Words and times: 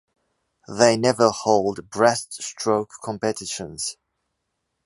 They 0.67 0.97
never 0.97 1.29
hold 1.29 1.91
breaststroke 1.91 2.87
competitions. 3.03 3.97